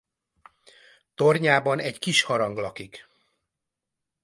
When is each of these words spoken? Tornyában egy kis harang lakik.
Tornyában 1.15 1.79
egy 1.79 1.99
kis 1.99 2.21
harang 2.21 2.57
lakik. 2.57 3.07